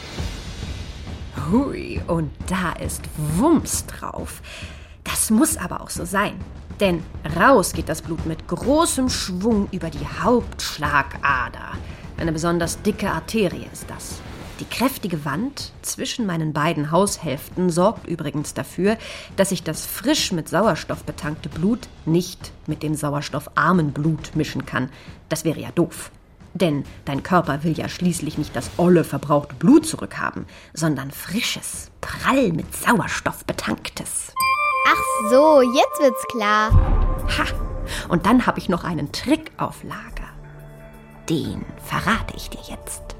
Hui, 1.51 2.01
und 2.07 2.31
da 2.47 2.73
ist 2.73 3.03
Wumms 3.35 3.85
drauf. 3.87 4.41
Das 5.03 5.29
muss 5.29 5.57
aber 5.57 5.81
auch 5.81 5.89
so 5.89 6.05
sein. 6.05 6.33
Denn 6.79 7.01
raus 7.37 7.73
geht 7.73 7.89
das 7.89 8.01
Blut 8.01 8.25
mit 8.25 8.47
großem 8.47 9.09
Schwung 9.09 9.67
über 9.71 9.89
die 9.89 10.05
Hauptschlagader. 10.21 11.73
Eine 12.17 12.31
besonders 12.31 12.81
dicke 12.81 13.09
Arterie 13.09 13.67
ist 13.71 13.89
das. 13.89 14.21
Die 14.59 14.65
kräftige 14.65 15.23
Wand 15.23 15.71
zwischen 15.83 16.25
meinen 16.25 16.51
beiden 16.51 16.89
Haushälften 16.89 17.69
sorgt 17.69 18.07
übrigens 18.07 18.55
dafür, 18.55 18.97
dass 19.35 19.49
sich 19.49 19.61
das 19.61 19.85
frisch 19.85 20.31
mit 20.31 20.49
Sauerstoff 20.49 21.03
betankte 21.03 21.47
Blut 21.47 21.87
nicht 22.05 22.51
mit 22.65 22.81
dem 22.81 22.95
sauerstoffarmen 22.95 23.91
Blut 23.91 24.35
mischen 24.35 24.65
kann. 24.65 24.89
Das 25.29 25.45
wäre 25.45 25.59
ja 25.59 25.69
doof. 25.75 26.11
Denn 26.55 26.85
dein 27.05 27.21
Körper 27.21 27.63
will 27.63 27.77
ja 27.77 27.87
schließlich 27.87 28.39
nicht 28.39 28.55
das 28.55 28.71
olle 28.77 29.03
verbrauchte 29.03 29.53
Blut 29.53 29.85
zurückhaben, 29.85 30.47
sondern 30.73 31.11
frisches, 31.11 31.91
prall 32.01 32.51
mit 32.51 32.75
Sauerstoff 32.75 33.45
betanktes. 33.45 34.33
Ach 34.87 35.29
so, 35.29 35.61
jetzt 35.61 36.01
wird's 36.01 36.25
klar. 36.31 36.71
Ha! 37.37 37.45
Und 38.09 38.25
dann 38.25 38.47
habe 38.47 38.57
ich 38.57 38.69
noch 38.69 38.83
einen 38.83 39.11
Trick 39.11 39.51
auf 39.57 39.83
Lager. 39.83 40.29
Den 41.29 41.63
verrate 41.85 42.35
ich 42.35 42.49
dir 42.49 42.61
jetzt 42.67 43.16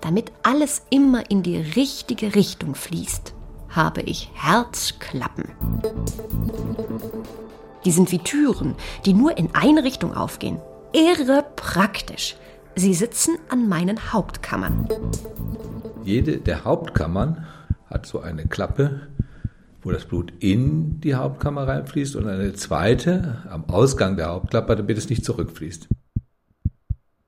damit 0.00 0.32
alles 0.42 0.82
immer 0.90 1.30
in 1.30 1.42
die 1.42 1.56
richtige 1.56 2.34
Richtung 2.34 2.74
fließt, 2.74 3.34
habe 3.68 4.02
ich 4.02 4.30
Herzklappen. 4.34 5.44
Die 7.84 7.90
sind 7.92 8.10
wie 8.10 8.18
Türen, 8.18 8.74
die 9.04 9.12
nur 9.12 9.38
in 9.38 9.54
eine 9.54 9.84
Richtung 9.84 10.14
aufgehen. 10.14 10.58
Irre 10.92 11.44
praktisch. 11.56 12.36
Sie 12.74 12.94
sitzen 12.94 13.38
an 13.48 13.68
meinen 13.68 14.12
Hauptkammern. 14.12 14.88
Jede 16.04 16.38
der 16.38 16.64
Hauptkammern 16.64 17.46
hat 17.88 18.06
so 18.06 18.20
eine 18.20 18.46
Klappe, 18.46 19.08
wo 19.82 19.92
das 19.92 20.04
Blut 20.04 20.32
in 20.40 21.00
die 21.00 21.14
Hauptkammer 21.14 21.68
reinfließt 21.68 22.16
und 22.16 22.26
eine 22.26 22.54
zweite 22.54 23.44
am 23.48 23.64
Ausgang 23.66 24.16
der 24.16 24.28
Hauptklappe, 24.28 24.76
damit 24.76 24.98
es 24.98 25.08
nicht 25.08 25.24
zurückfließt. 25.24 25.88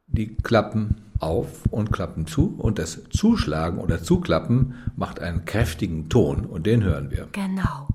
Die 0.09 0.37
Klappen 0.37 0.97
auf 1.21 1.67
und 1.71 1.93
klappen 1.93 2.27
zu 2.27 2.55
und 2.59 2.79
das 2.79 3.03
Zuschlagen 3.11 3.79
oder 3.79 4.03
Zuklappen 4.03 4.75
macht 4.97 5.21
einen 5.21 5.45
kräftigen 5.45 6.09
Ton 6.09 6.45
und 6.47 6.67
den 6.67 6.85
hören 6.85 7.11
wir. 7.11 7.29
Genau, 7.33 7.89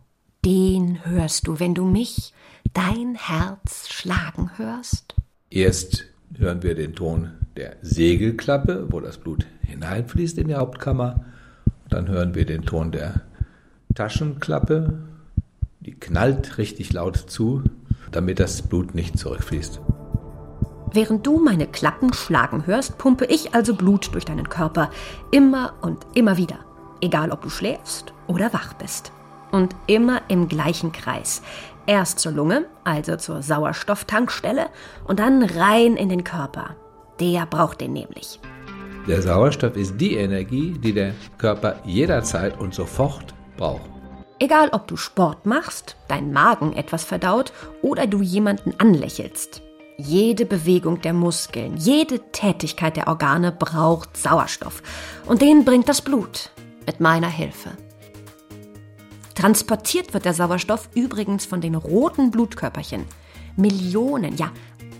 den 0.45 1.05
hörst 1.05 1.47
du, 1.47 1.59
wenn 1.59 1.73
du 1.73 1.85
mich, 1.85 2.33
dein 2.73 3.15
Herz 3.15 3.89
schlagen 3.89 4.51
hörst. 4.57 5.15
Erst 5.49 6.05
hören 6.37 6.63
wir 6.63 6.75
den 6.75 6.95
Ton 6.95 7.31
der 7.55 7.75
Segelklappe, 7.81 8.87
wo 8.89 8.99
das 8.99 9.17
Blut 9.17 9.45
hineinfließt 9.61 10.37
in 10.37 10.47
die 10.47 10.55
Hauptkammer. 10.55 11.25
Dann 11.89 12.07
hören 12.07 12.33
wir 12.35 12.45
den 12.45 12.63
Ton 12.63 12.91
der 12.91 13.21
Taschenklappe, 13.93 14.99
die 15.81 15.93
knallt 15.93 16.57
richtig 16.57 16.93
laut 16.93 17.17
zu, 17.17 17.63
damit 18.11 18.39
das 18.39 18.63
Blut 18.63 18.95
nicht 18.95 19.17
zurückfließt. 19.19 19.79
Während 20.93 21.25
du 21.25 21.39
meine 21.39 21.65
Klappen 21.65 22.13
schlagen 22.13 22.67
hörst, 22.67 22.99
pumpe 22.99 23.25
ich 23.25 23.55
also 23.55 23.73
Blut 23.73 24.13
durch 24.13 24.25
deinen 24.25 24.47
Körper. 24.47 24.91
Immer 25.31 25.73
und 25.81 26.05
immer 26.13 26.37
wieder. 26.37 26.59
Egal 27.01 27.31
ob 27.31 27.41
du 27.41 27.49
schläfst 27.49 28.13
oder 28.27 28.53
wach 28.53 28.73
bist. 28.73 29.11
Und 29.51 29.75
immer 29.87 30.21
im 30.27 30.47
gleichen 30.47 30.91
Kreis. 30.91 31.41
Erst 31.87 32.19
zur 32.19 32.31
Lunge, 32.31 32.65
also 32.83 33.15
zur 33.15 33.41
Sauerstofftankstelle, 33.41 34.67
und 35.05 35.19
dann 35.19 35.41
rein 35.41 35.97
in 35.97 36.09
den 36.09 36.23
Körper. 36.23 36.75
Der 37.19 37.47
braucht 37.47 37.81
den 37.81 37.93
nämlich. 37.93 38.39
Der 39.07 39.21
Sauerstoff 39.21 39.75
ist 39.75 39.99
die 39.99 40.15
Energie, 40.15 40.77
die 40.77 40.93
der 40.93 41.13
Körper 41.39 41.77
jederzeit 41.85 42.59
und 42.59 42.75
sofort 42.75 43.33
braucht. 43.57 43.89
Egal 44.39 44.69
ob 44.71 44.87
du 44.87 44.95
Sport 44.95 45.45
machst, 45.47 45.95
dein 46.07 46.31
Magen 46.31 46.73
etwas 46.73 47.03
verdaut 47.03 47.51
oder 47.81 48.05
du 48.05 48.21
jemanden 48.21 48.73
anlächelst. 48.77 49.61
Jede 49.97 50.45
Bewegung 50.45 51.01
der 51.01 51.13
Muskeln, 51.13 51.77
jede 51.77 52.19
Tätigkeit 52.31 52.97
der 52.97 53.07
Organe 53.07 53.51
braucht 53.51 54.17
Sauerstoff. 54.17 54.81
Und 55.27 55.41
den 55.41 55.65
bringt 55.65 55.87
das 55.87 56.01
Blut 56.01 56.49
mit 56.85 56.99
meiner 56.99 57.29
Hilfe. 57.29 57.71
Transportiert 59.35 60.13
wird 60.13 60.25
der 60.25 60.33
Sauerstoff 60.33 60.89
übrigens 60.95 61.45
von 61.45 61.61
den 61.61 61.75
roten 61.75 62.31
Blutkörperchen. 62.31 63.05
Millionen, 63.55 64.35
ja 64.35 64.51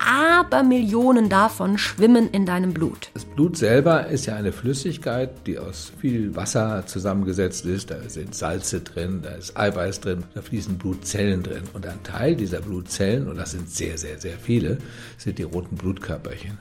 Abermillionen 0.06 1.30
davon 1.30 1.78
schwimmen 1.78 2.30
in 2.32 2.46
deinem 2.46 2.74
Blut. 2.74 3.10
Das 3.14 3.26
Blut 3.26 3.58
selber 3.58 4.08
ist 4.08 4.26
ja 4.26 4.36
eine 4.36 4.52
Flüssigkeit, 4.52 5.48
die 5.48 5.58
aus 5.58 5.92
viel 6.00 6.36
Wasser 6.36 6.86
zusammengesetzt 6.86 7.66
ist. 7.66 7.92
Da 7.92 7.98
sind 8.08 8.36
Salze 8.36 8.82
drin, 8.82 9.22
da 9.24 9.30
ist 9.30 9.58
Eiweiß 9.58 10.02
drin, 10.02 10.24
da 10.34 10.42
fließen 10.42 10.78
Blutzellen 10.78 11.44
drin. 11.44 11.64
Und 11.74 11.86
ein 11.86 12.04
Teil 12.04 12.36
dieser 12.36 12.62
Blutzellen, 12.62 13.28
und 13.28 13.38
das 13.38 13.52
sind 13.52 13.70
sehr, 13.70 13.98
sehr, 13.98 14.20
sehr 14.20 14.38
viele, 14.38 14.78
sind 15.18 15.40
die 15.40 15.44
roten 15.44 15.76
Blutkörperchen. 15.76 16.58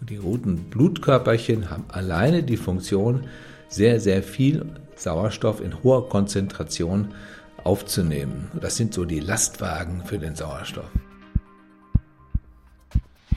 Und 0.00 0.10
die 0.10 0.16
roten 0.16 0.56
Blutkörperchen 0.70 1.70
haben 1.70 1.84
alleine 1.88 2.42
die 2.42 2.56
Funktion, 2.56 3.24
sehr, 3.68 4.00
sehr 4.00 4.22
viel 4.22 4.66
Sauerstoff 4.96 5.60
in 5.60 5.82
hoher 5.82 6.08
Konzentration 6.08 7.14
aufzunehmen. 7.64 8.50
Das 8.60 8.76
sind 8.76 8.94
so 8.94 9.04
die 9.04 9.20
Lastwagen 9.20 10.02
für 10.04 10.18
den 10.18 10.34
Sauerstoff. 10.34 10.90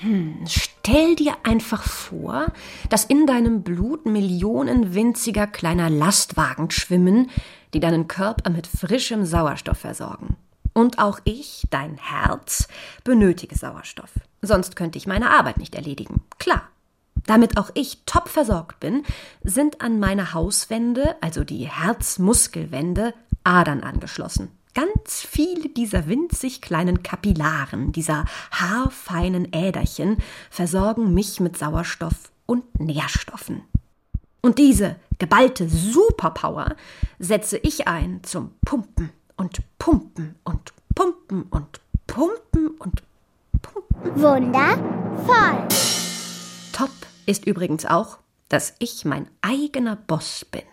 Hm, 0.03 0.43
stell 0.47 1.15
dir 1.15 1.33
einfach 1.43 1.83
vor, 1.83 2.47
dass 2.89 3.05
in 3.05 3.25
deinem 3.25 3.63
Blut 3.63 4.05
Millionen 4.05 4.93
winziger 4.93 5.47
kleiner 5.47 5.89
Lastwagen 5.89 6.71
schwimmen, 6.71 7.29
die 7.73 7.79
deinen 7.79 8.09
Körper 8.09 8.49
mit 8.49 8.67
frischem 8.67 9.25
Sauerstoff 9.25 9.77
versorgen. 9.77 10.35
Und 10.73 10.99
auch 10.99 11.19
ich, 11.23 11.67
dein 11.69 11.97
Herz, 11.97 12.67
benötige 13.05 13.55
Sauerstoff. 13.55 14.11
Sonst 14.41 14.75
könnte 14.75 14.97
ich 14.97 15.07
meine 15.07 15.29
Arbeit 15.29 15.57
nicht 15.57 15.75
erledigen. 15.75 16.21
Klar. 16.37 16.63
Damit 17.25 17.57
auch 17.57 17.69
ich 17.73 17.99
top 18.05 18.27
versorgt 18.27 18.81
bin, 18.81 19.03
sind 19.43 19.79
an 19.79 19.97
meine 20.01 20.33
Hauswände, 20.33 21.15
also 21.21 21.45
die 21.45 21.69
Herzmuskelwände, 21.69 23.13
Adern 23.45 23.81
angeschlossen. 23.81 24.51
Ganz 24.73 25.21
viele 25.21 25.69
dieser 25.69 26.07
winzig 26.07 26.61
kleinen 26.61 27.03
Kapillaren, 27.03 27.91
dieser 27.91 28.25
haarfeinen 28.51 29.53
Äderchen, 29.53 30.17
versorgen 30.49 31.13
mich 31.13 31.39
mit 31.39 31.57
Sauerstoff 31.57 32.31
und 32.47 32.79
Nährstoffen. 32.79 33.61
Und 34.41 34.57
diese 34.57 34.95
geballte 35.19 35.69
Superpower 35.69 36.75
setze 37.19 37.57
ich 37.57 37.87
ein 37.87 38.23
zum 38.23 38.51
Pumpen 38.65 39.11
und 39.37 39.59
Pumpen 39.77 40.35
und 40.43 40.73
Pumpen 40.95 41.43
und 41.43 41.79
Pumpen 42.07 42.67
und 42.79 43.03
Pumpen. 43.61 44.21
Wundervoll. 44.21 45.67
Top 46.73 46.89
ist 47.25 47.45
übrigens 47.45 47.85
auch, 47.85 48.17
dass 48.49 48.73
ich 48.79 49.05
mein 49.05 49.27
eigener 49.41 49.95
Boss 49.95 50.45
bin. 50.45 50.63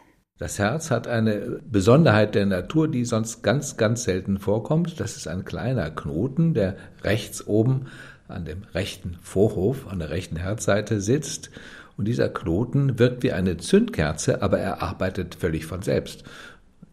Das 0.41 0.59
Herz 0.59 0.91
hat 0.91 1.07
eine 1.07 1.61
Besonderheit 1.71 2.35
der 2.35 2.47
Natur, 2.47 2.89
die 2.89 3.05
sonst 3.05 3.43
ganz, 3.43 3.77
ganz 3.77 4.05
selten 4.05 4.39
vorkommt. 4.39 4.99
Das 4.99 5.19
ist 5.19 5.29
ein 5.29 5.45
kleiner 5.45 5.91
Knoten, 5.91 6.55
der 6.55 6.77
rechts 7.05 7.47
oben 7.47 7.89
an 8.27 8.47
dem 8.47 8.63
rechten 8.73 9.19
Vorhof, 9.21 9.87
an 9.87 9.99
der 9.99 10.09
rechten 10.09 10.37
Herzseite 10.37 11.03
sitzt. 11.03 11.51
Und 11.99 12.09
dieser 12.09 12.31
Knoten 12.31 12.99
wirkt 12.99 13.23
wie 13.23 13.33
eine 13.33 13.59
Zündkerze, 13.59 14.41
aber 14.41 14.59
er 14.59 14.83
arbeitet 14.83 15.35
völlig 15.35 15.67
von 15.67 15.83
selbst. 15.83 16.25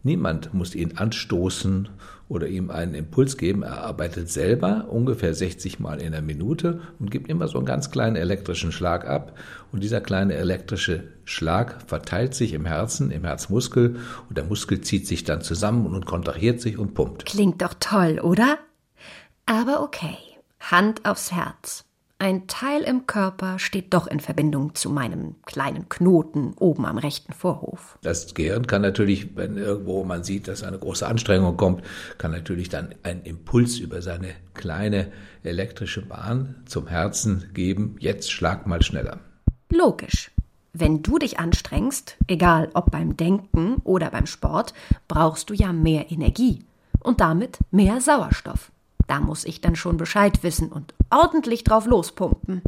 Niemand 0.02 0.52
muss 0.52 0.74
ihn 0.74 0.98
anstoßen 0.98 1.88
oder 2.28 2.46
ihm 2.46 2.70
einen 2.70 2.94
Impuls 2.94 3.36
geben. 3.36 3.62
Er 3.62 3.82
arbeitet 3.82 4.28
selber 4.28 4.86
ungefähr 4.90 5.34
60 5.34 5.80
Mal 5.80 6.00
in 6.00 6.12
der 6.12 6.22
Minute 6.22 6.80
und 6.98 7.10
gibt 7.10 7.28
immer 7.28 7.48
so 7.48 7.58
einen 7.58 7.66
ganz 7.66 7.90
kleinen 7.90 8.16
elektrischen 8.16 8.72
Schlag 8.72 9.06
ab. 9.06 9.36
Und 9.72 9.82
dieser 9.82 10.00
kleine 10.00 10.34
elektrische 10.34 11.04
Schlag 11.24 11.82
verteilt 11.86 12.34
sich 12.34 12.52
im 12.52 12.66
Herzen, 12.66 13.10
im 13.10 13.24
Herzmuskel 13.24 13.96
und 14.28 14.36
der 14.36 14.44
Muskel 14.44 14.80
zieht 14.80 15.06
sich 15.06 15.24
dann 15.24 15.42
zusammen 15.42 15.86
und 15.86 16.06
kontrahiert 16.06 16.60
sich 16.60 16.78
und 16.78 16.94
pumpt. 16.94 17.24
Klingt 17.24 17.62
doch 17.62 17.74
toll, 17.80 18.20
oder? 18.20 18.58
Aber 19.46 19.82
okay, 19.82 20.16
Hand 20.60 21.04
aufs 21.04 21.32
Herz. 21.32 21.87
Ein 22.20 22.48
Teil 22.48 22.82
im 22.82 23.06
Körper 23.06 23.60
steht 23.60 23.94
doch 23.94 24.08
in 24.08 24.18
Verbindung 24.18 24.74
zu 24.74 24.90
meinem 24.90 25.36
kleinen 25.46 25.88
Knoten 25.88 26.52
oben 26.58 26.84
am 26.84 26.98
rechten 26.98 27.32
Vorhof. 27.32 27.96
Das 28.02 28.34
Gehirn 28.34 28.66
kann 28.66 28.82
natürlich, 28.82 29.36
wenn 29.36 29.56
irgendwo 29.56 30.02
man 30.02 30.24
sieht, 30.24 30.48
dass 30.48 30.64
eine 30.64 30.80
große 30.80 31.06
Anstrengung 31.06 31.56
kommt, 31.56 31.84
kann 32.18 32.32
natürlich 32.32 32.70
dann 32.70 32.92
einen 33.04 33.22
Impuls 33.22 33.78
über 33.78 34.02
seine 34.02 34.30
kleine 34.54 35.12
elektrische 35.44 36.02
Bahn 36.02 36.56
zum 36.66 36.88
Herzen 36.88 37.50
geben. 37.54 37.94
Jetzt 38.00 38.32
schlag 38.32 38.66
mal 38.66 38.82
schneller. 38.82 39.20
Logisch. 39.70 40.32
Wenn 40.72 41.04
du 41.04 41.18
dich 41.18 41.38
anstrengst, 41.38 42.16
egal 42.26 42.68
ob 42.74 42.90
beim 42.90 43.16
Denken 43.16 43.76
oder 43.84 44.10
beim 44.10 44.26
Sport, 44.26 44.74
brauchst 45.06 45.50
du 45.50 45.54
ja 45.54 45.72
mehr 45.72 46.10
Energie 46.10 46.64
und 46.98 47.20
damit 47.20 47.58
mehr 47.70 48.00
Sauerstoff. 48.00 48.72
Da 49.08 49.20
muss 49.20 49.44
ich 49.44 49.60
dann 49.60 49.74
schon 49.74 49.96
Bescheid 49.96 50.42
wissen 50.42 50.70
und 50.70 50.94
ordentlich 51.10 51.64
drauf 51.64 51.86
lospumpen. 51.86 52.62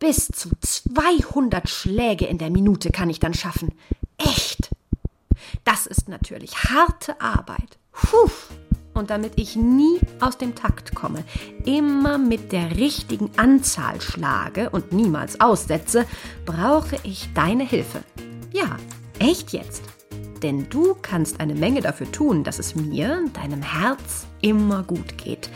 Bis 0.00 0.26
zu 0.26 0.50
200 0.60 1.68
Schläge 1.68 2.26
in 2.26 2.38
der 2.38 2.50
Minute 2.50 2.90
kann 2.90 3.10
ich 3.10 3.20
dann 3.20 3.34
schaffen. 3.34 3.72
Echt. 4.18 4.70
Das 5.64 5.86
ist 5.86 6.08
natürlich 6.08 6.56
harte 6.64 7.20
Arbeit. 7.20 7.78
Puh. 7.92 8.30
Und 8.94 9.10
damit 9.10 9.34
ich 9.36 9.54
nie 9.54 10.00
aus 10.20 10.36
dem 10.36 10.54
Takt 10.54 10.94
komme, 10.94 11.24
immer 11.64 12.18
mit 12.18 12.52
der 12.52 12.76
richtigen 12.76 13.30
Anzahl 13.36 14.00
schlage 14.00 14.70
und 14.70 14.92
niemals 14.92 15.40
aussetze, 15.40 16.06
brauche 16.44 16.96
ich 17.02 17.28
deine 17.34 17.64
Hilfe. 17.64 18.02
Ja, 18.52 18.76
echt 19.18 19.52
jetzt. 19.52 19.82
Denn 20.42 20.68
du 20.68 20.94
kannst 21.00 21.40
eine 21.40 21.54
Menge 21.54 21.80
dafür 21.80 22.10
tun, 22.10 22.44
dass 22.44 22.58
es 22.58 22.74
mir, 22.74 23.24
deinem 23.32 23.62
Herz, 23.62 24.26
immer 24.40 24.82
gut 24.82 25.16
geht. 25.16 25.48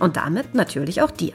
Und 0.00 0.16
damit 0.16 0.54
natürlich 0.54 1.02
auch 1.02 1.10
dir. 1.10 1.32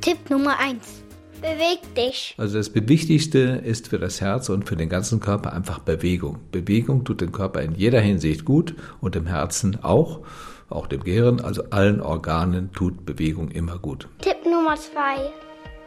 Tipp 0.00 0.30
Nummer 0.30 0.58
1. 0.58 1.02
Beweg 1.40 1.94
dich. 1.94 2.34
Also 2.38 2.56
das 2.58 2.74
Wichtigste 2.74 3.38
ist 3.38 3.88
für 3.88 3.98
das 3.98 4.20
Herz 4.20 4.48
und 4.48 4.66
für 4.66 4.76
den 4.76 4.88
ganzen 4.88 5.20
Körper 5.20 5.52
einfach 5.52 5.80
Bewegung. 5.80 6.38
Bewegung 6.50 7.04
tut 7.04 7.20
dem 7.20 7.32
Körper 7.32 7.60
in 7.62 7.74
jeder 7.74 8.00
Hinsicht 8.00 8.44
gut 8.44 8.74
und 9.00 9.14
dem 9.14 9.26
Herzen 9.26 9.82
auch, 9.82 10.20
auch 10.68 10.86
dem 10.86 11.04
Gehirn, 11.04 11.40
also 11.40 11.62
allen 11.70 12.00
Organen 12.00 12.72
tut 12.72 13.04
Bewegung 13.04 13.50
immer 13.50 13.78
gut. 13.78 14.08
Tipp 14.22 14.36
Nummer 14.44 14.76
2. 14.76 15.30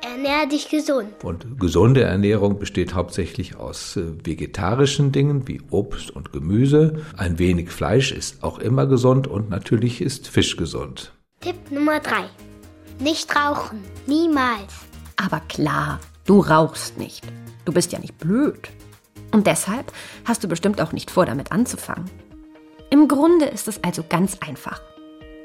Ernähr 0.02 0.46
dich 0.46 0.70
gesund. 0.70 1.10
Und 1.24 1.60
gesunde 1.60 2.04
Ernährung 2.04 2.58
besteht 2.58 2.94
hauptsächlich 2.94 3.58
aus 3.58 3.98
äh, 3.98 4.04
vegetarischen 4.24 5.12
Dingen 5.12 5.48
wie 5.48 5.62
Obst 5.72 6.12
und 6.12 6.32
Gemüse. 6.32 7.02
Ein 7.18 7.38
wenig 7.38 7.72
Fleisch 7.72 8.12
ist 8.14 8.44
auch 8.44 8.60
immer 8.60 8.86
gesund 8.86 9.28
und 9.28 9.50
natürlich 9.50 10.02
ist 10.02 10.30
Fisch 10.30 10.56
gesund. 10.56 11.12
Tipp 11.42 11.72
Nummer 11.72 12.02
3. 12.02 12.26
Nicht 13.00 13.34
rauchen. 13.34 13.82
Niemals. 14.08 14.74
Aber 15.16 15.40
klar, 15.40 16.02
du 16.26 16.42
rauchst 16.42 16.98
nicht. 16.98 17.24
Du 17.64 17.72
bist 17.72 17.94
ja 17.94 18.00
nicht 18.00 18.18
blöd. 18.18 18.70
Und 19.32 19.48
deshalb 19.48 19.94
hast 20.26 20.44
du 20.44 20.50
bestimmt 20.50 20.82
auch 20.82 20.92
nicht 20.92 21.10
vor, 21.10 21.26
damit 21.26 21.54
anzufangen. 21.54 22.12
Im 22.90 23.08
Grunde 23.08 23.46
ist 23.46 23.70
es 23.70 23.82
also 23.86 24.04
ganz 24.10 24.40
einfach. 24.46 24.82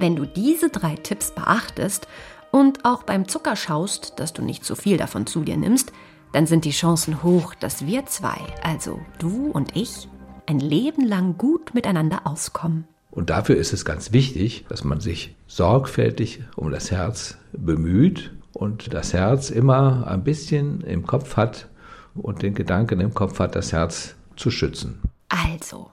Wenn 0.01 0.17
du 0.17 0.27
diese 0.27 0.69
drei 0.69 0.97
Tipps 0.97 1.31
beachtest 1.31 2.09
und 2.51 2.85
auch 2.85 3.05
beim 3.05 3.29
Zucker 3.29 3.55
schaust, 3.55 4.15
dass 4.19 4.33
du 4.33 4.43
nicht 4.43 4.65
zu 4.65 4.75
viel 4.75 4.97
davon 4.97 5.29
zu 5.29 5.45
dir 5.45 5.57
nimmst, 5.57 5.93
dann 6.33 6.49
sind 6.49 6.65
die 6.65 6.73
Chancen 6.73 7.23
hoch, 7.23 7.55
dass 7.55 7.87
wir 7.87 8.07
zwei, 8.07 8.39
also 8.65 8.99
du 9.21 9.53
und 9.53 9.77
ich, 9.77 10.09
ein 10.47 10.59
Leben 10.59 11.07
lang 11.07 11.39
gut 11.39 11.73
miteinander 11.73 12.23
auskommen. 12.25 12.89
Und 13.15 13.31
dafür 13.31 13.57
ist 13.57 13.73
es 13.73 13.85
ganz 13.85 14.13
wichtig, 14.13 14.67
dass 14.69 14.83
man 14.83 14.99
sich 14.99 15.37
sorgfältig 15.47 16.43
um 16.57 16.73
das 16.73 16.91
Herz 16.91 17.39
bemüht 17.53 18.33
und 18.53 18.93
das 18.93 19.13
Herz 19.13 19.51
immer 19.51 20.09
ein 20.09 20.25
bisschen 20.25 20.81
im 20.81 21.07
Kopf 21.07 21.37
hat 21.37 21.69
und 22.17 22.43
den 22.43 22.55
Gedanken 22.55 22.99
im 22.99 23.15
Kopf 23.15 23.39
hat, 23.39 23.55
das 23.55 23.73
Herz 23.73 24.17
zu 24.35 24.51
schützen. 24.51 25.01
Also, 25.29 25.93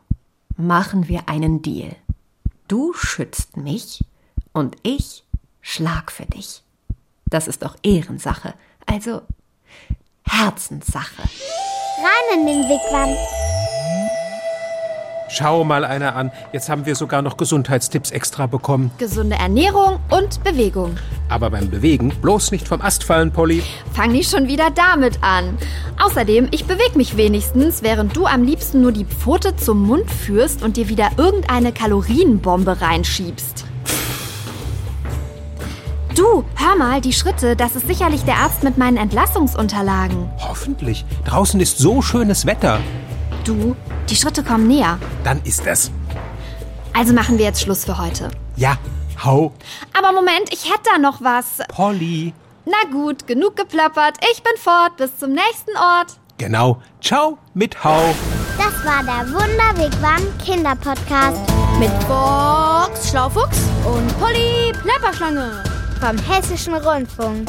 machen 0.57 1.07
wir 1.07 1.29
einen 1.29 1.61
Deal. 1.61 1.95
Du 2.67 2.93
schützt 2.93 3.55
mich 3.55 4.03
und 4.51 4.75
ich 4.81 5.23
schlag 5.61 6.11
für 6.11 6.25
dich. 6.25 6.63
Das 7.27 7.47
ist 7.47 7.61
doch 7.61 7.75
Ehrensache, 7.83 8.55
also 8.87 9.21
Herzenssache. 10.23 11.21
Rein 11.21 12.39
in 12.39 12.47
den 12.47 12.63
Wigwam. 12.63 13.50
Schau 15.33 15.63
mal 15.63 15.85
einer 15.85 16.17
an. 16.17 16.29
Jetzt 16.51 16.69
haben 16.69 16.85
wir 16.85 16.93
sogar 16.95 17.21
noch 17.21 17.37
Gesundheitstipps 17.37 18.11
extra 18.11 18.47
bekommen. 18.47 18.91
Gesunde 18.97 19.37
Ernährung 19.37 19.99
und 20.09 20.43
Bewegung. 20.43 20.97
Aber 21.29 21.49
beim 21.49 21.69
Bewegen 21.69 22.09
bloß 22.21 22.51
nicht 22.51 22.67
vom 22.67 22.81
Ast 22.81 23.05
fallen, 23.05 23.31
Polly. 23.31 23.63
Fang 23.93 24.11
nicht 24.11 24.29
schon 24.29 24.49
wieder 24.49 24.71
damit 24.71 25.23
an. 25.23 25.57
Außerdem, 26.03 26.49
ich 26.51 26.65
bewege 26.65 26.97
mich 26.97 27.15
wenigstens, 27.15 27.81
während 27.81 28.13
du 28.13 28.25
am 28.25 28.43
liebsten 28.43 28.81
nur 28.81 28.91
die 28.91 29.05
Pfote 29.05 29.55
zum 29.55 29.87
Mund 29.87 30.11
führst 30.11 30.63
und 30.63 30.75
dir 30.75 30.89
wieder 30.89 31.11
irgendeine 31.15 31.71
Kalorienbombe 31.71 32.81
reinschiebst. 32.81 33.63
Du, 36.13 36.43
hör 36.55 36.75
mal, 36.77 36.99
die 36.99 37.13
Schritte, 37.13 37.55
das 37.55 37.77
ist 37.77 37.87
sicherlich 37.87 38.25
der 38.25 38.35
Arzt 38.35 38.63
mit 38.63 38.77
meinen 38.77 38.97
Entlassungsunterlagen. 38.97 40.29
Hoffentlich. 40.39 41.05
Draußen 41.23 41.61
ist 41.61 41.77
so 41.77 42.01
schönes 42.01 42.45
Wetter. 42.45 42.79
Du, 43.43 43.75
die 44.09 44.15
Schritte 44.15 44.43
kommen 44.43 44.67
näher. 44.67 44.97
Dann 45.23 45.41
ist 45.43 45.65
es. 45.65 45.91
Also 46.93 47.13
machen 47.13 47.37
wir 47.37 47.45
jetzt 47.45 47.61
Schluss 47.61 47.85
für 47.85 47.97
heute. 47.97 48.29
Ja, 48.55 48.77
hau. 49.23 49.53
Aber 49.97 50.11
Moment, 50.11 50.51
ich 50.51 50.65
hätte 50.65 50.89
da 50.93 50.97
noch 50.99 51.21
was. 51.21 51.59
Polly, 51.69 52.33
Na 52.65 52.77
gut, 52.91 53.25
genug 53.27 53.55
geplappert. 53.55 54.17
Ich 54.31 54.43
bin 54.43 54.53
fort. 54.57 54.97
Bis 54.97 55.17
zum 55.17 55.31
nächsten 55.31 55.75
Ort. 55.77 56.17
Genau. 56.37 56.81
Ciao 57.01 57.37
mit 57.53 57.83
Hau. 57.83 58.13
Das 58.57 58.85
war 58.85 59.03
der 59.03 59.31
Wunderwegwam 59.31 60.21
Kinderpodcast 60.43 61.37
Mit 61.79 61.91
Box 62.07 63.09
Schlaufuchs 63.09 63.57
und 63.85 64.19
Polly 64.19 64.71
Plapperschlange. 64.83 65.63
vom 65.99 66.17
Hessischen 66.17 66.73
Rundfunk. 66.75 67.47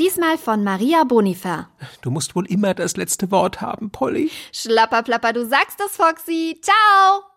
Diesmal 0.00 0.38
von 0.38 0.64
Maria 0.64 1.04
Bonifer. 1.04 1.68
Du 2.00 2.10
musst 2.10 2.34
wohl 2.34 2.46
immer 2.46 2.72
das 2.72 2.96
letzte 2.96 3.30
Wort 3.30 3.60
haben, 3.60 3.90
Polly. 3.90 4.30
Schlapperplapper, 4.50 5.34
du 5.34 5.46
sagst 5.46 5.78
es, 5.84 5.94
Foxy. 5.94 6.58
Ciao. 6.62 7.29